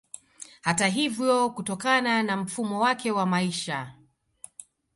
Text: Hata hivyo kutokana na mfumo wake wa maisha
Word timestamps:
Hata 0.61 0.87
hivyo 0.87 1.49
kutokana 1.49 2.23
na 2.23 2.37
mfumo 2.37 2.79
wake 2.79 3.11
wa 3.11 3.25
maisha 3.25 3.93